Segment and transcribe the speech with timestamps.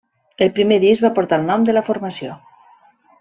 [0.45, 2.39] El primer disc va portar el nom de la formació.